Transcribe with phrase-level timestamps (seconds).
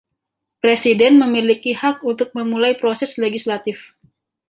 [0.63, 3.79] Presiden memiliki hak untuk memulai proses legislatif.